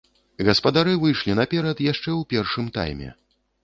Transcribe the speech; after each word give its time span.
Гаспадары 0.47 0.95
выйшлі 1.03 1.37
наперад 1.43 1.87
яшчэ 1.91 2.09
ў 2.19 2.35
першым 2.35 2.77
тайме. 2.81 3.09